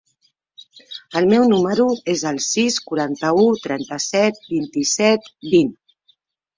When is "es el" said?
2.15-2.41